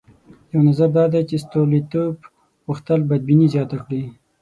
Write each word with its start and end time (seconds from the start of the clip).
یو 0.53 0.61
نظر 0.69 0.89
دا 0.97 1.03
دی 1.13 1.21
چې 1.29 1.35
ستولیتوف 1.45 2.15
غوښتل 2.65 2.99
بدبیني 3.09 3.47
زیاته 3.53 3.77
کړي. 3.83 4.03